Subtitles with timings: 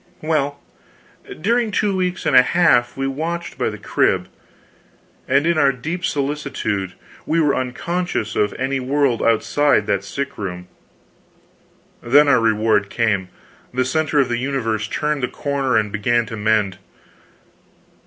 [0.23, 0.59] Well,
[1.41, 4.29] during two weeks and a half we watched by the crib,
[5.27, 6.93] and in our deep solicitude
[7.27, 10.67] we were unconscious of any world outside of that sick room.
[12.01, 13.29] Then our reward came:
[13.71, 16.79] the center of the universe turned the corner and began to mend.